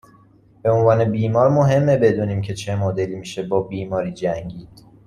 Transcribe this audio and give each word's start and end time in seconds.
به 0.63 0.71
عنوان 0.71 1.11
بیمار 1.11 1.49
مهمه 1.49 1.97
بدونیم 1.97 2.41
که 2.41 2.53
چه 2.53 2.75
مدلی 2.75 3.15
میشه 3.15 3.43
با 3.43 3.59
بیماری 3.61 4.11
جنگید 4.13 4.83